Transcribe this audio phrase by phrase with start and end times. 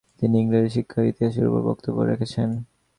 [0.19, 2.49] তিনি ইংরেজি শিক্ষার ইতিহাসের উপর বক্তব্য রেখেছেন।